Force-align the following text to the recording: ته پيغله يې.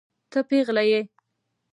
ته 0.31 0.39
پيغله 0.49 0.83
يې. 0.91 1.01